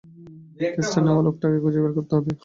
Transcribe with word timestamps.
কেসটা 0.73 0.99
নেওয়া 1.05 1.21
লোকটাকে 1.27 1.57
খুঁজে 1.63 1.79
বের 1.83 1.93
করতে 1.97 2.13
হবে। 2.17 2.31